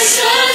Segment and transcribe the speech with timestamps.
[0.00, 0.49] Jesus.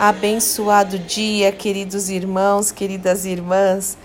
[0.00, 3.98] Abençoado dia, queridos irmãos, queridas irmãs.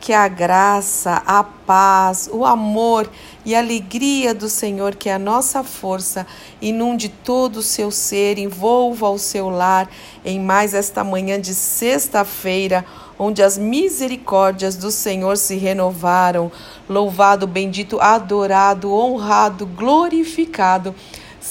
[0.00, 3.06] Que a graça, a paz, o amor
[3.44, 6.26] e a alegria do Senhor, que é a nossa força,
[6.60, 9.90] inunde todo o seu ser, envolva o seu lar
[10.24, 12.82] em mais esta manhã de sexta-feira,
[13.18, 16.50] onde as misericórdias do Senhor se renovaram.
[16.88, 20.94] Louvado, bendito, adorado, honrado, glorificado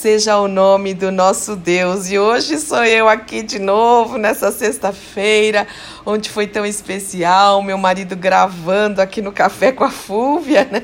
[0.02, 2.10] seja o nome do nosso Deus.
[2.10, 5.68] E hoje sou eu aqui de novo, nessa sexta-feira,
[6.04, 10.82] onde foi tão especial, meu marido gravando aqui no Café com a Fúvia, né?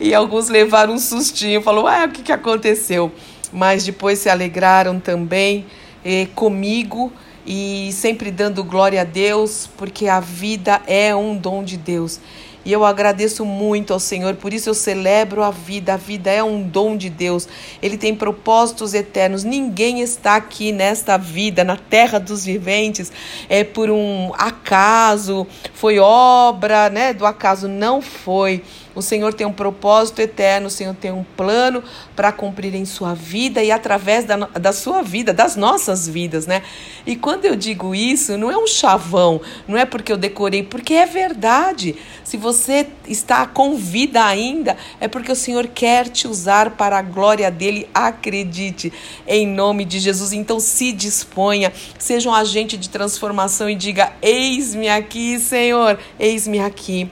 [0.00, 3.12] E alguns levaram um sustinho, falou, ah, o que, que aconteceu?
[3.52, 5.66] Mas depois se alegraram também
[6.02, 7.12] eh, comigo
[7.46, 12.18] e sempre dando glória a Deus, porque a vida é um dom de Deus.
[12.64, 15.94] E eu agradeço muito ao Senhor, por isso eu celebro a vida.
[15.94, 17.48] A vida é um dom de Deus.
[17.80, 19.44] Ele tem propósitos eternos.
[19.44, 23.10] Ninguém está aqui nesta vida, na terra dos viventes,
[23.48, 28.62] é por um acaso, foi obra, né, do acaso não foi.
[29.00, 31.82] O Senhor tem um propósito eterno, o Senhor tem um plano
[32.14, 36.62] para cumprir em sua vida e através da, da sua vida, das nossas vidas, né?
[37.06, 40.92] E quando eu digo isso, não é um chavão, não é porque eu decorei, porque
[40.92, 41.96] é verdade.
[42.22, 47.02] Se você está com vida ainda, é porque o Senhor quer te usar para a
[47.02, 48.92] glória dele, acredite,
[49.26, 50.34] em nome de Jesus.
[50.34, 57.10] Então se disponha, seja um agente de transformação e diga: Eis-me aqui, Senhor, eis-me aqui.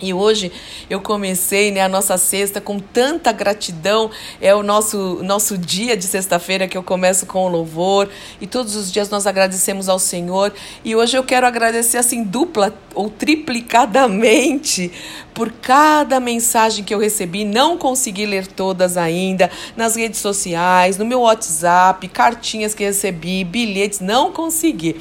[0.00, 0.50] E hoje
[0.88, 4.10] eu comecei né, a nossa sexta com tanta gratidão.
[4.40, 8.08] É o nosso, nosso dia de sexta-feira que eu começo com o louvor.
[8.40, 10.52] E todos os dias nós agradecemos ao Senhor.
[10.84, 14.90] E hoje eu quero agradecer assim dupla ou triplicadamente
[15.34, 17.44] por cada mensagem que eu recebi.
[17.44, 24.00] Não consegui ler todas ainda nas redes sociais, no meu WhatsApp, cartinhas que recebi, bilhetes.
[24.00, 24.96] Não consegui.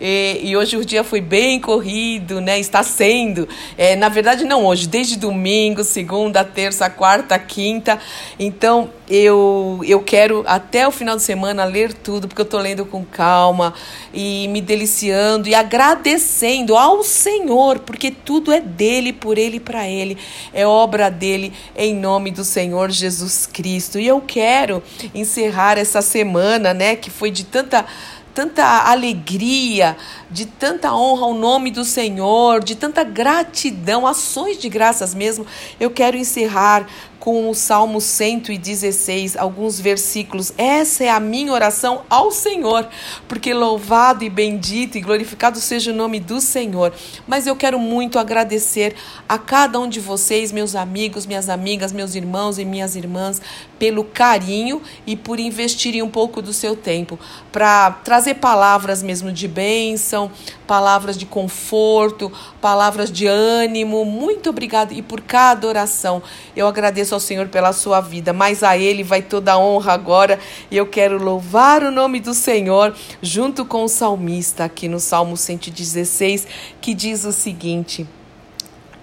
[0.00, 2.58] E, e hoje o dia foi bem corrido, né?
[2.58, 3.48] Está sendo.
[3.76, 7.98] É, na verdade, verdade, não hoje, desde domingo, segunda, terça, quarta, quinta.
[8.38, 12.84] Então, eu, eu quero até o final de semana ler tudo, porque eu estou lendo
[12.84, 13.72] com calma
[14.12, 19.88] e me deliciando e agradecendo ao Senhor, porque tudo é dele, por ele e para
[19.88, 20.18] ele.
[20.52, 23.98] É obra dele, em nome do Senhor Jesus Cristo.
[23.98, 24.82] E eu quero
[25.14, 27.86] encerrar essa semana, né, que foi de tanta
[28.34, 29.96] tanta alegria,
[30.30, 35.46] de tanta honra ao nome do Senhor, de tanta gratidão, ações de graças mesmo.
[35.78, 36.86] Eu quero encerrar
[37.22, 40.52] com o Salmo 116, alguns versículos.
[40.58, 42.88] Essa é a minha oração ao Senhor,
[43.28, 46.92] porque louvado e bendito e glorificado seja o nome do Senhor.
[47.24, 48.96] Mas eu quero muito agradecer
[49.28, 53.40] a cada um de vocês, meus amigos, minhas amigas, meus irmãos e minhas irmãs,
[53.78, 57.16] pelo carinho e por investirem um pouco do seu tempo
[57.52, 60.28] para trazer palavras mesmo de bênção,
[60.66, 64.04] palavras de conforto, palavras de ânimo.
[64.04, 66.20] Muito obrigado e por cada oração.
[66.56, 69.92] Eu agradeço agradeço ao Senhor pela sua vida, mas a Ele vai toda a honra
[69.92, 70.38] agora.
[70.70, 75.36] E eu quero louvar o nome do Senhor junto com o salmista aqui no Salmo
[75.36, 76.46] 116,
[76.80, 78.06] que diz o seguinte: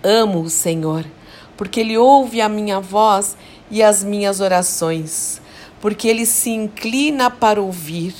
[0.04, 1.06] Amo o Senhor,
[1.56, 3.38] porque Ele ouve a minha voz
[3.70, 5.42] e as minhas orações,
[5.80, 8.16] porque Ele se inclina para ouvir.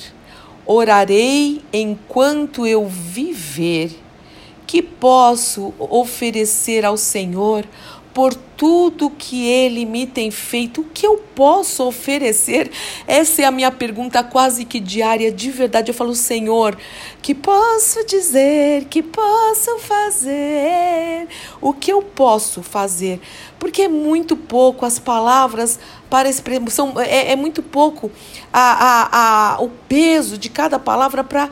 [0.66, 3.98] Orarei enquanto eu viver.
[4.66, 7.66] Que posso oferecer ao Senhor
[8.20, 12.70] por tudo que ele me tem feito, o que eu posso oferecer?
[13.06, 15.90] Essa é a minha pergunta quase que diária, de verdade.
[15.90, 16.76] Eu falo, Senhor,
[17.22, 21.28] que posso dizer, que posso fazer?
[21.62, 23.22] O que eu posso fazer?
[23.58, 25.80] Porque é muito pouco as palavras
[26.10, 28.10] para expressão, é, é muito pouco
[28.52, 31.48] a, a, a, o peso de cada palavra para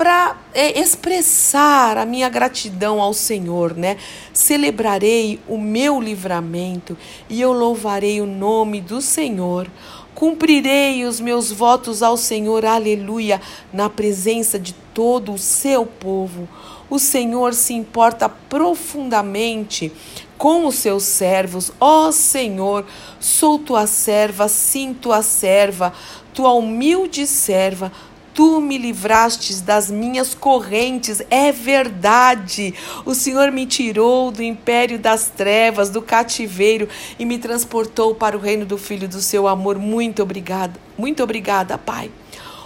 [0.00, 3.98] para é, expressar a minha gratidão ao Senhor, né?
[4.32, 6.96] Celebrarei o meu livramento
[7.28, 9.70] e eu louvarei o nome do Senhor.
[10.14, 16.48] Cumprirei os meus votos ao Senhor, aleluia, na presença de todo o seu povo.
[16.88, 19.92] O Senhor se importa profundamente
[20.38, 21.70] com os seus servos.
[21.78, 22.86] Ó oh, Senhor,
[23.20, 25.92] sou tua serva, sim, tua serva,
[26.32, 27.92] tua humilde serva
[28.40, 32.72] Tu me livrastes das minhas correntes, é verdade.
[33.04, 36.88] O Senhor me tirou do império das trevas, do cativeiro
[37.18, 39.78] e me transportou para o reino do Filho do seu amor.
[39.78, 42.10] Muito obrigada, muito obrigada, Pai.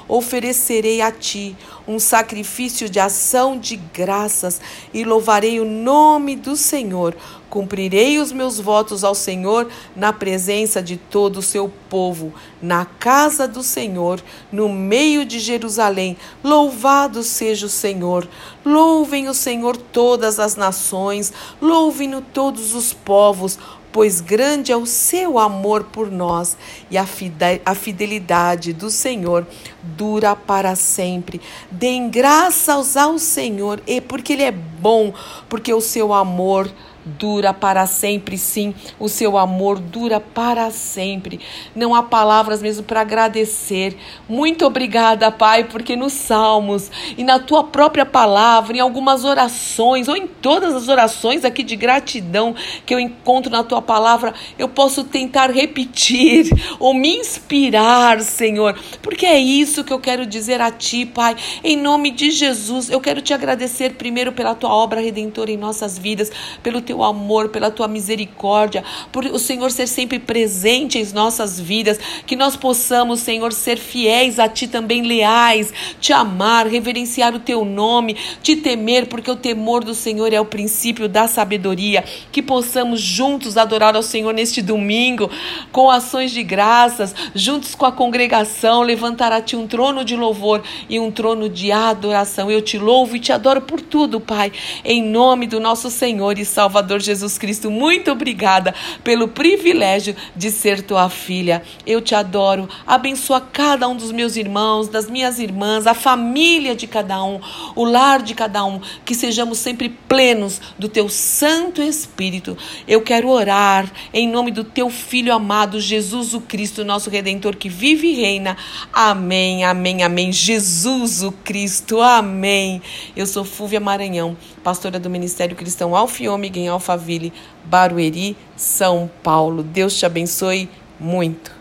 [0.07, 4.61] oferecerei a ti um sacrifício de ação de graças
[4.93, 7.15] e louvarei o nome do Senhor.
[7.51, 13.47] Cumprirei os meus votos ao Senhor na presença de todo o seu povo, na casa
[13.47, 14.21] do Senhor,
[14.51, 16.17] no meio de Jerusalém.
[16.43, 18.29] Louvado seja o Senhor.
[18.65, 23.59] Louvem o Senhor todas as nações, louvem-no todos os povos
[23.95, 26.57] pois grande é o seu amor por nós
[26.91, 29.47] e a fidelidade do Senhor
[29.85, 31.41] dura para sempre.
[31.75, 35.13] Deem graças ao Senhor, e porque Ele é bom,
[35.49, 36.71] porque o seu amor
[37.05, 41.41] dura para sempre, sim, o seu amor dura para sempre.
[41.75, 43.97] Não há palavras mesmo para agradecer.
[44.29, 50.17] Muito obrigada, Pai, porque nos Salmos e na tua própria palavra, em algumas orações, ou
[50.17, 52.55] em todas as orações aqui de gratidão
[52.87, 56.49] que eu encontro na tua palavra, eu posso tentar repetir
[56.79, 61.37] ou me inspirar, Senhor, porque é isso que eu quero dizer a ti, Pai.
[61.63, 65.99] Em nome de Jesus, eu quero te agradecer primeiro pela tua obra redentora em nossas
[65.99, 66.31] vidas,
[66.63, 71.59] pelo teu teu amor, pela tua misericórdia, por o Senhor ser sempre presente em nossas
[71.59, 77.41] vidas, que nós possamos, Senhor, ser fiéis a ti também, leais, te amar, reverenciar o
[77.41, 82.05] teu nome, te temer, porque o temor do Senhor é o princípio da sabedoria.
[82.31, 85.29] Que possamos juntos adorar ao Senhor neste domingo,
[85.73, 90.63] com ações de graças, juntos com a congregação, levantar a ti um trono de louvor
[90.89, 92.51] e um trono de adoração.
[92.51, 94.53] Eu te louvo e te adoro por tudo, Pai,
[94.85, 96.84] em nome do nosso Senhor e Salvador.
[96.85, 101.63] Salvador Jesus Cristo, muito obrigada pelo privilégio de ser tua filha.
[101.87, 102.69] Eu te adoro.
[102.87, 107.41] Abençoa cada um dos meus irmãos, das minhas irmãs, a família de cada um,
[107.75, 112.55] o lar de cada um, que sejamos sempre plenos do teu Santo Espírito.
[112.87, 117.71] Eu quero orar em nome do teu filho amado Jesus o Cristo, nosso redentor que
[117.71, 118.59] vive e reina.
[118.93, 119.65] Amém.
[119.65, 120.03] Amém.
[120.03, 120.31] Amém.
[120.31, 122.03] Jesus o Cristo.
[122.03, 122.83] Amém.
[123.17, 127.33] Eu sou Fúvia Maranhão, pastora do Ministério Cristão Alfiômega em Alphaville,
[127.65, 129.63] Barueri, São Paulo.
[129.63, 131.54] Deus te abençoe muito.